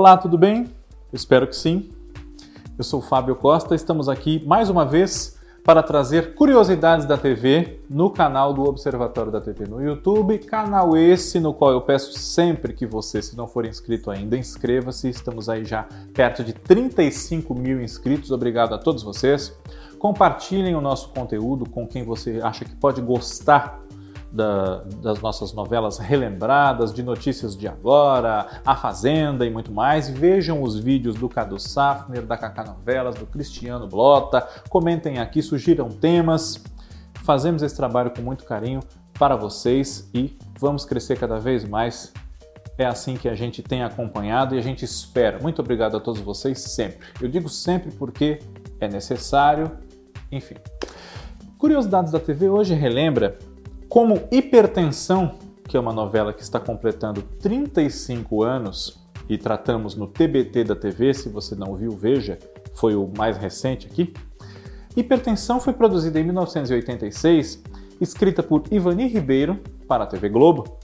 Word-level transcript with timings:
Olá, 0.00 0.16
tudo 0.16 0.38
bem? 0.38 0.66
Espero 1.12 1.46
que 1.46 1.54
sim. 1.54 1.92
Eu 2.78 2.82
sou 2.82 3.02
Fábio 3.02 3.36
Costa, 3.36 3.74
estamos 3.74 4.08
aqui 4.08 4.42
mais 4.46 4.70
uma 4.70 4.82
vez 4.82 5.38
para 5.62 5.82
trazer 5.82 6.34
curiosidades 6.34 7.04
da 7.04 7.18
TV 7.18 7.80
no 7.90 8.08
canal 8.08 8.54
do 8.54 8.62
Observatório 8.62 9.30
da 9.30 9.42
TV 9.42 9.66
no 9.66 9.78
YouTube, 9.78 10.38
canal 10.38 10.96
esse 10.96 11.38
no 11.38 11.52
qual 11.52 11.72
eu 11.72 11.82
peço 11.82 12.18
sempre 12.18 12.72
que 12.72 12.86
você, 12.86 13.20
se 13.20 13.36
não 13.36 13.46
for 13.46 13.66
inscrito 13.66 14.10
ainda, 14.10 14.38
inscreva-se. 14.38 15.10
Estamos 15.10 15.50
aí 15.50 15.66
já 15.66 15.86
perto 16.14 16.42
de 16.42 16.54
35 16.54 17.54
mil 17.54 17.82
inscritos. 17.82 18.30
Obrigado 18.30 18.74
a 18.74 18.78
todos 18.78 19.02
vocês. 19.02 19.54
Compartilhem 19.98 20.74
o 20.74 20.80
nosso 20.80 21.10
conteúdo 21.10 21.68
com 21.68 21.86
quem 21.86 22.04
você 22.04 22.40
acha 22.42 22.64
que 22.64 22.74
pode 22.74 23.02
gostar 23.02 23.79
da, 24.32 24.84
das 25.02 25.20
nossas 25.20 25.52
novelas 25.52 25.98
relembradas, 25.98 26.92
de 26.92 27.02
notícias 27.02 27.56
de 27.56 27.66
agora, 27.66 28.46
A 28.64 28.76
Fazenda 28.76 29.44
e 29.44 29.50
muito 29.50 29.72
mais. 29.72 30.08
Vejam 30.08 30.62
os 30.62 30.78
vídeos 30.78 31.16
do 31.16 31.28
Cadu 31.28 31.58
Safner, 31.58 32.24
da 32.24 32.36
Cacá 32.36 32.64
Novelas, 32.64 33.16
do 33.16 33.26
Cristiano 33.26 33.88
Blota. 33.88 34.46
Comentem 34.68 35.18
aqui, 35.18 35.42
sugiram 35.42 35.88
temas. 35.88 36.62
Fazemos 37.24 37.62
esse 37.62 37.76
trabalho 37.76 38.10
com 38.10 38.22
muito 38.22 38.44
carinho 38.44 38.80
para 39.18 39.36
vocês 39.36 40.08
e 40.14 40.38
vamos 40.58 40.84
crescer 40.84 41.18
cada 41.18 41.38
vez 41.38 41.64
mais. 41.64 42.12
É 42.78 42.86
assim 42.86 43.16
que 43.16 43.28
a 43.28 43.34
gente 43.34 43.62
tem 43.62 43.82
acompanhado 43.82 44.54
e 44.54 44.58
a 44.58 44.62
gente 44.62 44.84
espera. 44.84 45.38
Muito 45.38 45.60
obrigado 45.60 45.96
a 45.96 46.00
todos 46.00 46.20
vocês 46.20 46.60
sempre. 46.60 47.06
Eu 47.20 47.28
digo 47.28 47.48
sempre 47.48 47.90
porque 47.92 48.38
é 48.80 48.88
necessário, 48.88 49.70
enfim. 50.32 50.54
Curiosidades 51.58 52.10
da 52.10 52.18
TV 52.18 52.48
hoje 52.48 52.72
relembra 52.72 53.38
como 53.90 54.22
Hipertensão, 54.30 55.32
que 55.68 55.76
é 55.76 55.80
uma 55.80 55.92
novela 55.92 56.32
que 56.32 56.42
está 56.42 56.60
completando 56.60 57.22
35 57.22 58.44
anos 58.44 59.04
e 59.28 59.36
tratamos 59.36 59.96
no 59.96 60.06
TBT 60.06 60.62
da 60.62 60.76
TV, 60.76 61.12
se 61.12 61.28
você 61.28 61.56
não 61.56 61.74
viu, 61.74 61.90
veja, 61.90 62.38
foi 62.72 62.94
o 62.94 63.10
mais 63.18 63.36
recente 63.36 63.88
aqui. 63.88 64.14
Hipertensão 64.96 65.58
foi 65.58 65.72
produzida 65.72 66.20
em 66.20 66.22
1986, 66.22 67.64
escrita 68.00 68.44
por 68.44 68.62
Ivani 68.70 69.08
Ribeiro 69.08 69.58
para 69.88 70.04
a 70.04 70.06
TV 70.06 70.28
Globo, 70.28 70.78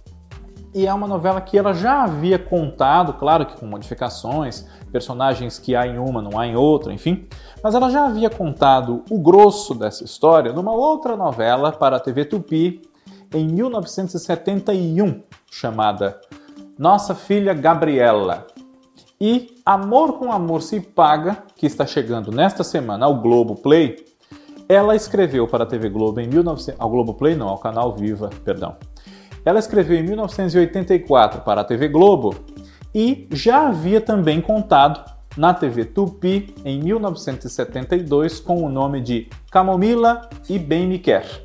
e 0.74 0.84
é 0.84 0.92
uma 0.92 1.06
novela 1.06 1.40
que 1.40 1.56
ela 1.56 1.72
já 1.72 2.02
havia 2.02 2.40
contado, 2.40 3.14
claro 3.14 3.46
que 3.46 3.56
com 3.56 3.66
modificações, 3.66 4.66
personagens 4.90 5.60
que 5.60 5.76
há 5.76 5.86
em 5.86 5.96
uma 5.96 6.20
não 6.20 6.38
há 6.38 6.46
em 6.46 6.56
outra, 6.56 6.92
enfim, 6.92 7.28
mas 7.62 7.74
ela 7.76 7.88
já 7.88 8.06
havia 8.06 8.28
contado 8.28 9.04
o 9.08 9.18
grosso 9.20 9.74
dessa 9.74 10.02
história 10.02 10.52
numa 10.52 10.72
outra 10.72 11.16
novela 11.16 11.70
para 11.70 11.96
a 11.96 12.00
TV 12.00 12.24
Tupi 12.24 12.82
em 13.34 13.46
1971, 13.46 15.22
chamada 15.50 16.20
Nossa 16.78 17.14
Filha 17.14 17.54
Gabriela. 17.54 18.46
E 19.20 19.54
Amor 19.64 20.18
com 20.18 20.30
Amor 20.30 20.62
se 20.62 20.80
Paga, 20.80 21.44
que 21.56 21.66
está 21.66 21.86
chegando 21.86 22.30
nesta 22.30 22.62
semana 22.62 23.06
ao 23.06 23.20
Globo 23.20 23.56
Play, 23.56 24.04
ela 24.68 24.94
escreveu 24.94 25.46
para 25.46 25.64
a 25.64 25.66
TV 25.66 25.88
Globo 25.88 26.20
em 26.20 26.28
19... 26.28 26.74
ao 26.78 26.90
Globo 26.90 27.14
Play 27.14 27.34
não, 27.34 27.48
ao 27.48 27.58
canal 27.58 27.94
Viva, 27.94 28.30
perdão. 28.44 28.76
Ela 29.44 29.58
escreveu 29.58 29.96
em 29.96 30.02
1984 30.02 31.42
para 31.42 31.60
a 31.60 31.64
TV 31.64 31.88
Globo 31.88 32.34
e 32.94 33.28
já 33.30 33.68
havia 33.68 34.00
também 34.00 34.40
contado 34.40 35.04
na 35.36 35.54
TV 35.54 35.84
Tupi 35.84 36.54
em 36.64 36.80
1972 36.82 38.40
com 38.40 38.64
o 38.64 38.68
nome 38.68 39.00
de 39.00 39.28
Camomila 39.50 40.28
e 40.48 40.58
Bem 40.58 40.86
Me 40.88 40.98
Quer. 40.98 41.44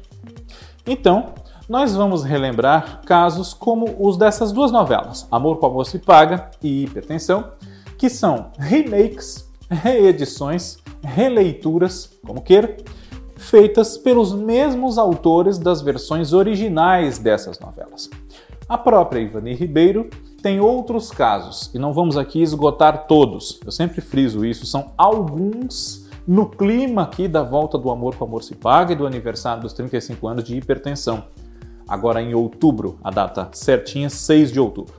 Então, 0.87 1.33
nós 1.71 1.95
vamos 1.95 2.25
relembrar 2.25 2.99
casos 3.05 3.53
como 3.53 3.95
os 3.97 4.17
dessas 4.17 4.51
duas 4.51 4.73
novelas, 4.73 5.25
Amor 5.31 5.55
com 5.55 5.67
Amor 5.67 5.85
se 5.85 5.99
Paga 5.99 6.51
e 6.61 6.83
Hipertensão, 6.83 7.53
que 7.97 8.09
são 8.09 8.51
remakes, 8.59 9.49
reedições, 9.69 10.79
releituras, 11.01 12.11
como 12.27 12.41
queira, 12.41 12.75
feitas 13.37 13.97
pelos 13.97 14.33
mesmos 14.33 14.97
autores 14.97 15.57
das 15.57 15.81
versões 15.81 16.33
originais 16.33 17.17
dessas 17.17 17.57
novelas. 17.57 18.09
A 18.67 18.77
própria 18.77 19.21
Ivani 19.21 19.53
Ribeiro 19.53 20.09
tem 20.43 20.59
outros 20.59 21.09
casos, 21.09 21.73
e 21.73 21.79
não 21.79 21.93
vamos 21.93 22.17
aqui 22.17 22.41
esgotar 22.41 23.07
todos. 23.07 23.61
Eu 23.65 23.71
sempre 23.71 24.01
friso 24.01 24.43
isso, 24.43 24.65
são 24.65 24.91
alguns 24.97 26.05
no 26.27 26.49
clima 26.49 27.03
aqui 27.03 27.29
da 27.29 27.43
volta 27.43 27.77
do 27.77 27.89
Amor 27.89 28.17
com 28.17 28.25
Amor 28.25 28.43
se 28.43 28.55
Paga 28.55 28.91
e 28.91 28.95
do 28.97 29.07
aniversário 29.07 29.61
dos 29.61 29.71
35 29.71 30.27
anos 30.27 30.43
de 30.43 30.57
hipertensão 30.57 31.23
agora 31.91 32.21
em 32.21 32.33
outubro, 32.33 32.97
a 33.03 33.11
data 33.11 33.49
certinha, 33.51 34.09
6 34.09 34.49
de 34.53 34.61
outubro. 34.61 34.93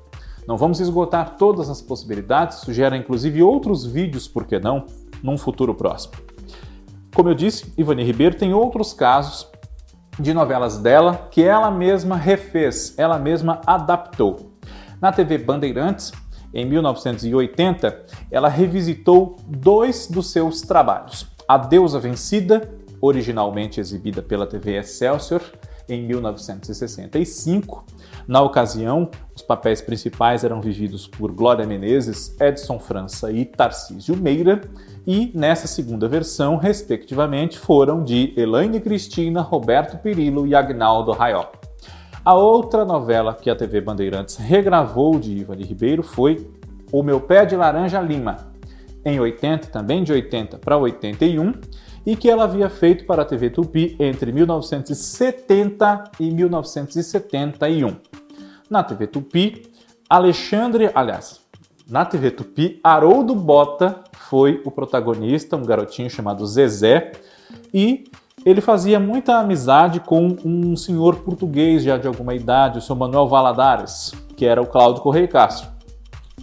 Não 0.47 0.58
vamos 0.58 0.78
esgotar 0.78 1.38
todas 1.38 1.70
as 1.70 1.80
possibilidades, 1.80 2.58
sugere 2.58 2.98
inclusive 2.98 3.42
outros 3.42 3.86
vídeos, 3.86 4.28
por 4.28 4.44
que 4.44 4.58
não, 4.58 4.84
num 5.22 5.38
futuro 5.38 5.75
próximo. 5.75 6.12
Como 7.14 7.30
eu 7.30 7.34
disse, 7.34 7.72
Ivani 7.78 8.04
Ribeiro 8.04 8.36
tem 8.36 8.53
outros 8.53 8.92
casos 8.92 9.50
de 10.19 10.34
novelas 10.34 10.76
dela 10.76 11.28
que 11.30 11.42
ela 11.42 11.70
mesma 11.70 12.14
refez, 12.14 12.98
ela 12.98 13.19
mesma 13.19 13.62
adaptou. 13.66 14.53
Na 15.00 15.10
TV 15.10 15.38
Bandeirantes, 15.38 16.12
em 16.53 16.66
1980, 16.66 18.04
ela 18.30 18.50
revisitou 18.50 19.36
dois 19.47 20.06
dos 20.09 20.30
seus 20.30 20.60
trabalhos: 20.60 21.26
A 21.48 21.56
Deusa 21.56 21.98
Vencida, 21.98 22.70
originalmente 23.00 23.80
exibida 23.80 24.20
pela 24.20 24.47
TV 24.47 24.76
Excelsior, 24.76 25.41
em 25.88 26.03
1965. 26.06 27.84
Na 28.26 28.41
ocasião, 28.41 29.10
os 29.34 29.43
papéis 29.43 29.81
principais 29.81 30.44
eram 30.44 30.60
vividos 30.60 31.06
por 31.06 31.32
Glória 31.32 31.66
Menezes, 31.66 32.37
Edson 32.41 32.78
França 32.78 33.32
e 33.32 33.44
Tarcísio 33.44 34.16
Meira, 34.16 34.60
e 35.06 35.32
nessa 35.34 35.66
segunda 35.66 36.06
versão, 36.09 36.56
respectivamente, 36.56 37.59
foram 37.59 38.04
de 38.04 38.32
Elaine 38.37 38.81
Cristina, 38.81 39.41
Roberto 39.41 39.98
Pirillo 39.98 40.47
e 40.47 40.54
Agnaldo 40.54 41.12
Raiol. 41.12 41.50
A 42.25 42.34
outra 42.34 42.84
novela 42.84 43.34
que 43.34 43.50
a 43.50 43.56
TV 43.56 43.81
Bandeirantes 43.81 44.37
regravou 44.37 45.19
de 45.19 45.32
Ivani 45.38 45.65
Ribeiro 45.65 46.04
foi 46.04 46.48
O 46.92 47.03
Meu 47.03 47.21
Pé 47.21 47.44
de 47.44 47.56
Laranja 47.56 48.00
Lima, 48.00 48.53
em 49.04 49.19
80, 49.19 49.69
também 49.69 50.04
de 50.04 50.12
80 50.12 50.59
para 50.59 50.76
81, 50.76 51.53
e 52.04 52.16
que 52.16 52.28
ela 52.28 52.44
havia 52.44 52.68
feito 52.68 53.04
para 53.06 53.22
a 53.22 53.24
TV 53.24 53.50
Tupi 53.50 53.96
entre 53.98 54.32
1970 54.32 56.04
e 56.20 56.30
1971. 56.30 57.96
Na 58.68 58.82
TV 58.82 59.06
Tupi, 59.06 59.62
Alexandre, 60.08 60.91
aliás, 60.94 61.41
na 61.88 62.04
TV 62.04 62.30
Tupi, 62.30 62.80
Haroldo 62.82 63.34
Bota 63.34 64.02
foi 64.12 64.62
o 64.64 64.70
protagonista, 64.70 65.56
um 65.56 65.64
garotinho 65.64 66.10
chamado 66.10 66.46
Zezé, 66.46 67.12
e 67.72 68.04
ele 68.44 68.60
fazia 68.60 68.98
muita 68.98 69.38
amizade 69.38 70.00
com 70.00 70.36
um 70.44 70.76
senhor 70.76 71.16
português 71.16 71.82
já 71.82 71.96
de 71.96 72.06
alguma 72.06 72.34
idade, 72.34 72.78
o 72.78 72.82
seu 72.82 72.96
Manuel 72.96 73.28
Valadares, 73.28 74.12
que 74.36 74.44
era 74.44 74.60
o 74.60 74.66
Cláudio 74.66 75.02
Correia 75.02 75.28
Castro. 75.28 75.72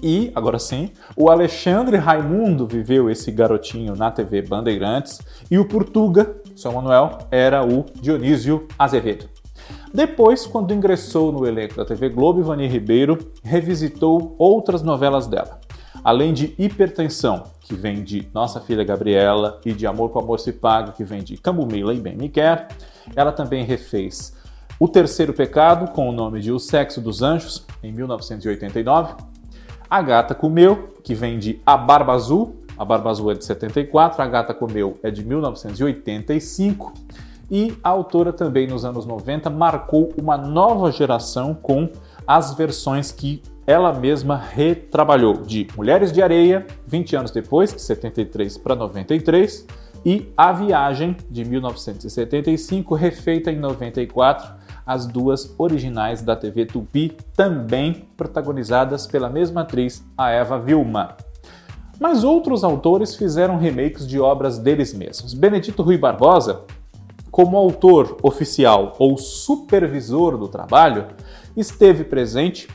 E, 0.02 0.32
agora 0.34 0.58
sim, 0.60 0.92
o 1.16 1.30
Alexandre 1.30 1.98
Raimundo 1.98 2.66
viveu 2.66 3.10
esse 3.10 3.32
garotinho 3.32 3.96
na 3.96 4.10
TV 4.12 4.42
Bandeirantes 4.42 5.20
e 5.50 5.58
o 5.58 5.68
Portuga, 5.68 6.36
São 6.56 6.74
Manuel, 6.74 7.18
era 7.32 7.66
o 7.66 7.86
Dionísio 8.02 8.68
Azevedo. 8.78 9.28
Depois, 9.94 10.46
quando 10.46 10.74
ingressou 10.74 11.32
no 11.32 11.46
elenco 11.46 11.76
da 11.76 11.86
TV 11.86 12.10
Globo, 12.10 12.40
Ivani 12.40 12.68
Ribeiro 12.68 13.18
revisitou 13.44 14.36
outras 14.38 14.82
novelas 14.82 15.28
dela. 15.28 15.60
Além 16.04 16.34
de 16.34 16.56
Hipertensão, 16.58 17.44
que 17.62 17.76
vem 17.76 18.04
de 18.04 18.28
Nossa 18.34 18.62
Filha 18.62 18.84
Gabriela, 18.84 19.60
e 19.66 19.74
de 19.74 19.86
Amor 19.86 20.12
com 20.12 20.20
Amor 20.20 20.40
se 20.40 20.54
Paga, 20.54 20.92
que 20.92 21.04
vem 21.04 21.22
de 21.22 21.38
Camomila 21.38 21.94
e 21.94 22.00
Bem 22.00 22.16
Me 22.16 22.30
Quer, 22.30 22.70
ela 23.16 23.32
também 23.32 23.66
refez 23.66 24.34
O 24.80 24.88
Terceiro 24.88 25.34
Pecado, 25.34 25.92
com 25.92 26.08
o 26.08 26.12
nome 26.12 26.40
de 26.40 26.52
O 26.52 26.60
Sexo 26.60 27.02
dos 27.02 27.22
Anjos, 27.22 27.66
em 27.84 27.92
1989, 27.92 29.16
a 29.90 30.02
Gata 30.02 30.36
Comeu, 30.36 30.94
que 31.04 31.16
vem 31.16 31.40
de 31.40 31.60
A 31.66 31.76
Barba 31.76 32.14
Azul, 32.14 32.56
a 32.78 32.86
Barba 32.86 33.10
Azul 33.10 33.32
é 33.32 33.34
de 33.34 33.44
74, 33.44 34.22
a 34.22 34.28
Gata 34.28 34.54
Comeu 34.54 35.00
é 35.02 35.10
de 35.10 35.26
1985 35.26 36.94
e 37.50 37.74
a 37.84 37.90
autora 37.90 38.32
também 38.32 38.68
nos 38.68 38.86
anos 38.86 39.06
90 39.06 39.50
marcou 39.50 40.14
uma 40.16 40.38
nova 40.38 40.92
geração 40.92 41.54
com 41.54 41.90
as 42.28 42.54
versões 42.54 43.12
que 43.12 43.42
ela 43.66 43.92
mesma 43.94 44.36
retrabalhou 44.36 45.34
de 45.34 45.68
Mulheres 45.76 46.12
de 46.12 46.22
Areia, 46.22 46.66
20 46.88 47.16
anos 47.16 47.32
depois, 47.32 47.74
de 47.74 47.82
73 47.82 48.58
para 48.58 48.76
93, 48.76 49.66
e 50.06 50.32
A 50.38 50.52
Viagem, 50.52 51.18
de 51.30 51.44
1975, 51.44 52.96
refeita 52.96 53.52
em 53.52 53.60
94, 53.60 54.54
as 54.90 55.06
duas 55.06 55.54
originais 55.56 56.24
da 56.24 56.36
TV 56.36 56.66
Tupi, 56.66 57.16
também 57.36 58.08
protagonizadas 58.18 59.06
pela 59.06 59.30
mesma 59.30 59.62
atriz, 59.62 60.04
a 60.18 60.32
Eva 60.32 60.58
Vilma. 60.58 61.16
Mas 62.00 62.24
outros 62.24 62.64
autores 62.64 63.16
fizeram 63.16 63.60
remakes 63.60 64.08
de 64.08 64.20
obras 64.20 64.58
deles 64.58 64.92
mesmos. 64.92 65.36
Benedito 65.36 65.84
Rui 65.84 65.96
Barbosa, 65.96 66.62
como 67.30 67.56
autor 67.56 68.18
oficial 68.24 68.96
ou 68.98 69.16
supervisor 69.16 70.40
do 70.40 70.48
trabalho, 70.48 71.06
esteve 71.56 72.04
presente 72.04 72.68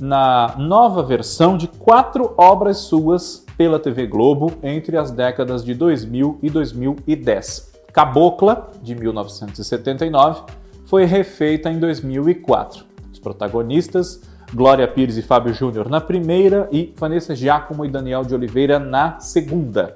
na 0.00 0.54
nova 0.56 1.02
versão 1.02 1.54
de 1.54 1.68
quatro 1.68 2.32
obras 2.38 2.78
suas 2.78 3.44
pela 3.58 3.78
TV 3.78 4.06
Globo 4.06 4.54
entre 4.62 4.96
as 4.96 5.10
décadas 5.10 5.62
de 5.62 5.74
2000 5.74 6.38
e 6.42 6.48
2010. 6.48 7.74
Cabocla, 7.92 8.70
de 8.82 8.94
1979, 8.94 10.44
foi 10.88 11.04
refeita 11.04 11.70
em 11.70 11.78
2004. 11.78 12.82
Os 13.12 13.18
protagonistas, 13.18 14.22
Glória 14.54 14.88
Pires 14.88 15.18
e 15.18 15.22
Fábio 15.22 15.52
Júnior 15.52 15.90
na 15.90 16.00
primeira 16.00 16.66
e 16.72 16.94
Vanessa 16.96 17.36
Giacomo 17.36 17.84
e 17.84 17.90
Daniel 17.90 18.24
de 18.24 18.34
Oliveira 18.34 18.78
na 18.78 19.20
segunda. 19.20 19.94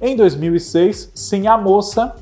Em 0.00 0.16
2006, 0.16 1.12
Sim 1.14 1.46
a 1.48 1.58
Moça, 1.58 2.16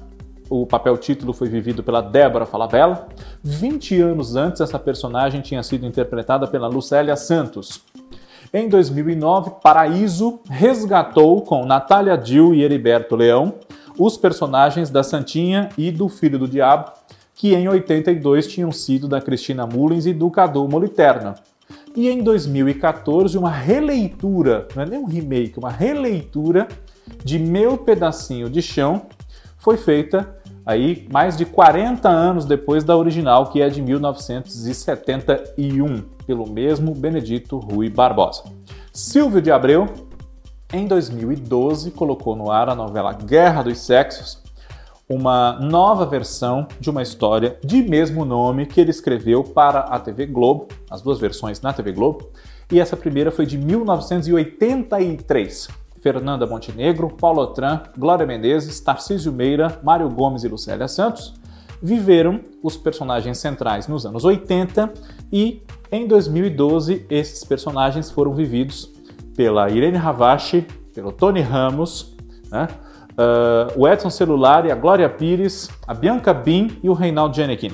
o 0.49 0.67
papel 0.67 0.99
título 0.99 1.33
foi 1.33 1.49
vivido 1.49 1.85
pela 1.85 2.01
Débora 2.01 2.45
Falabella. 2.45 3.07
20 3.45 4.01
anos 4.01 4.35
antes, 4.35 4.61
essa 4.61 4.79
personagem 4.79 5.41
tinha 5.41 5.63
sido 5.63 5.87
interpretada 5.87 6.49
pela 6.49 6.67
Lucélia 6.67 7.15
Santos. 7.15 7.81
Em 8.53 8.69
2009, 8.69 9.53
Paraíso 9.63 10.41
resgatou 10.51 11.43
com 11.43 11.65
Natália 11.65 12.19
Dill 12.19 12.53
e 12.57 12.65
Heriberto 12.65 13.15
Leão 13.15 13.55
os 14.01 14.17
personagens 14.17 14.89
da 14.89 15.03
Santinha 15.03 15.69
e 15.77 15.91
do 15.91 16.09
Filho 16.09 16.39
do 16.39 16.49
Diabo, 16.49 16.91
que 17.41 17.55
em 17.55 17.67
82 17.67 18.47
tinham 18.47 18.71
sido 18.71 19.09
da 19.09 19.19
Cristina 19.19 19.67
Mullins 19.67 20.05
e 20.05 20.13
do 20.13 20.31
Cadu 20.31 20.69
Moliterno. 20.69 21.33
E 21.97 22.11
em 22.11 22.23
2014, 22.23 23.39
uma 23.39 23.51
releitura, 23.51 24.69
não 24.77 24.83
é 24.83 24.87
nem 24.87 24.99
um 24.99 25.07
remake, 25.07 25.59
uma 25.59 25.71
releitura 25.71 26.69
de 27.25 27.39
Meu 27.39 27.79
Pedacinho 27.79 28.51
de 28.51 28.61
Chão 28.61 29.07
foi 29.57 29.79
feita 29.79 30.37
aí 30.67 31.09
mais 31.11 31.35
de 31.35 31.47
40 31.47 32.11
anos 32.11 32.45
depois 32.45 32.85
da 32.85 32.95
original, 32.95 33.47
que 33.47 33.63
é 33.63 33.71
de 33.71 33.81
1971, 33.81 36.03
pelo 36.27 36.47
mesmo 36.47 36.95
Benedito 36.95 37.57
Rui 37.57 37.89
Barbosa. 37.89 38.45
Silvio 38.93 39.41
de 39.41 39.51
Abreu, 39.51 39.89
em 40.75 40.87
2012, 40.87 41.91
colocou 41.93 42.37
no 42.37 42.51
ar 42.51 42.69
a 42.69 42.75
novela 42.75 43.15
Guerra 43.15 43.63
dos 43.63 43.79
Sexos, 43.79 44.40
uma 45.11 45.59
nova 45.59 46.07
versão 46.07 46.67
de 46.79 46.89
uma 46.89 47.03
história 47.03 47.59
de 47.65 47.83
mesmo 47.83 48.25
nome 48.25 48.65
que 48.65 48.81
ele 48.81 48.91
escreveu 48.91 49.43
para 49.43 49.81
a 49.81 49.99
TV 49.99 50.25
Globo, 50.25 50.69
as 50.89 51.03
duas 51.03 51.19
versões 51.19 51.61
na 51.61 51.73
TV 51.73 51.91
Globo, 51.91 52.31
e 52.71 52.79
essa 52.79 52.97
primeira 52.97 53.33
foi 53.33 53.45
de 53.45 53.59
1983. 53.59 55.69
Fernanda 56.01 56.47
Montenegro, 56.47 57.11
Paulo 57.11 57.43
Otran, 57.43 57.81
Glória 57.99 58.25
Menezes, 58.25 58.79
Tarcísio 58.79 59.33
Meira, 59.33 59.81
Mário 59.83 60.09
Gomes 60.09 60.45
e 60.45 60.49
Lucélia 60.49 60.87
Santos 60.87 61.35
viveram 61.83 62.41
os 62.63 62.77
personagens 62.77 63.39
centrais 63.39 63.89
nos 63.89 64.07
anos 64.07 64.25
80 64.25 64.93
e 65.33 65.61
em 65.91 66.07
2012 66.07 67.07
esses 67.11 67.43
personagens 67.43 68.13
foram 68.13 68.33
vividos 68.33 68.93
pela 69.35 69.69
Irene 69.71 69.97
Ravache, 69.97 70.65
pelo 70.95 71.11
Tony 71.11 71.41
Ramos, 71.41 72.15
né? 72.51 72.69
Uh, 73.13 73.81
o 73.81 73.89
Edson 73.89 74.11
Celular 74.11 74.67
e 74.67 74.71
a 74.71 74.75
Glória 74.75 75.09
Pires, 75.09 75.69
a 75.87 75.95
Bianca 75.95 76.33
Bin 76.35 76.79
e 76.83 76.89
o 76.89 76.93
Reinaldo 76.93 77.37
Janequin. 77.37 77.73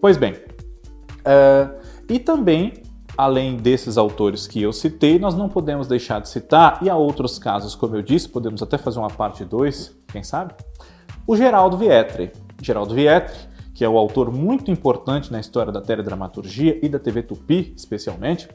Pois 0.00 0.16
bem, 0.16 0.32
uh, 0.32 1.80
e 2.08 2.18
também 2.18 2.74
além 3.16 3.56
desses 3.56 3.98
autores 3.98 4.46
que 4.46 4.62
eu 4.62 4.72
citei, 4.72 5.18
nós 5.18 5.34
não 5.34 5.46
podemos 5.46 5.86
deixar 5.86 6.20
de 6.20 6.28
citar, 6.30 6.78
e 6.80 6.88
há 6.88 6.96
outros 6.96 7.38
casos, 7.38 7.74
como 7.74 7.94
eu 7.94 8.00
disse, 8.00 8.26
podemos 8.26 8.62
até 8.62 8.78
fazer 8.78 8.98
uma 8.98 9.10
parte 9.10 9.44
2, 9.44 9.94
quem 10.08 10.22
sabe? 10.22 10.54
O 11.26 11.36
Geraldo 11.36 11.76
Vietri. 11.76 12.32
Geraldo 12.62 12.94
Vietri, 12.94 13.36
que 13.74 13.84
é 13.84 13.88
o 13.88 13.98
autor 13.98 14.32
muito 14.32 14.70
importante 14.70 15.30
na 15.30 15.38
história 15.38 15.70
da 15.70 15.82
teledramaturgia 15.82 16.78
e 16.82 16.88
da 16.88 16.98
TV 16.98 17.22
Tupi, 17.22 17.74
especialmente, 17.76 18.48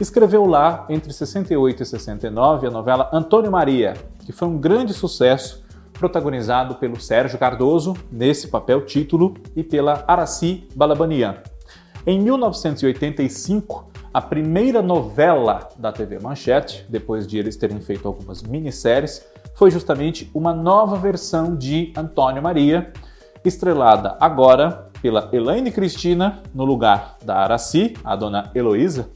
escreveu 0.00 0.44
lá, 0.44 0.86
entre 0.88 1.12
68 1.12 1.82
e 1.82 1.86
69, 1.86 2.66
a 2.66 2.70
novela 2.70 3.10
Antônio 3.12 3.50
Maria, 3.50 3.94
que 4.24 4.32
foi 4.32 4.48
um 4.48 4.58
grande 4.58 4.92
sucesso, 4.92 5.64
protagonizado 5.94 6.74
pelo 6.74 7.00
Sérgio 7.00 7.38
Cardoso, 7.38 7.96
nesse 8.12 8.48
papel 8.48 8.84
título, 8.84 9.34
e 9.54 9.62
pela 9.62 10.04
Araci 10.06 10.68
Balabanian. 10.74 11.36
Em 12.06 12.20
1985, 12.20 13.90
a 14.12 14.20
primeira 14.20 14.82
novela 14.82 15.68
da 15.78 15.90
TV 15.90 16.18
Manchete, 16.18 16.84
depois 16.88 17.26
de 17.26 17.38
eles 17.38 17.56
terem 17.56 17.80
feito 17.80 18.06
algumas 18.06 18.42
minisséries, 18.42 19.26
foi 19.54 19.70
justamente 19.70 20.30
uma 20.34 20.52
nova 20.52 20.96
versão 20.96 21.56
de 21.56 21.92
Antônio 21.96 22.42
Maria, 22.42 22.92
estrelada 23.44 24.16
agora 24.20 24.90
pela 25.00 25.28
Elaine 25.32 25.70
Cristina, 25.70 26.42
no 26.54 26.64
lugar 26.64 27.16
da 27.24 27.36
Araci, 27.36 27.94
a 28.04 28.14
dona 28.14 28.50
Heloísa, 28.54 29.08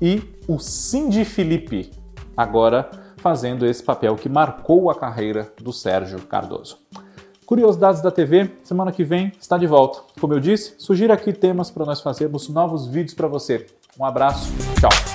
e 0.00 0.22
o 0.46 0.58
Cindy 0.58 1.24
Felipe, 1.24 1.90
agora 2.36 2.90
fazendo 3.18 3.66
esse 3.66 3.82
papel 3.82 4.16
que 4.16 4.28
marcou 4.28 4.90
a 4.90 4.94
carreira 4.94 5.52
do 5.60 5.72
Sérgio 5.72 6.20
Cardoso. 6.22 6.78
Curiosidades 7.44 8.02
da 8.02 8.10
TV, 8.10 8.50
semana 8.62 8.92
que 8.92 9.02
vem 9.02 9.32
está 9.40 9.56
de 9.56 9.66
volta. 9.66 10.00
Como 10.20 10.34
eu 10.34 10.40
disse, 10.40 10.74
sugira 10.78 11.14
aqui 11.14 11.32
temas 11.32 11.70
para 11.70 11.86
nós 11.86 12.00
fazermos 12.00 12.48
novos 12.48 12.86
vídeos 12.86 13.14
para 13.14 13.26
você. 13.26 13.66
Um 13.98 14.04
abraço, 14.04 14.52
tchau! 14.78 15.07